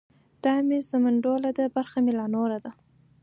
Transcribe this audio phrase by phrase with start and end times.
[0.23, 2.71] ـ دا مې سمنډوله ده برخه مې لا نوره ده.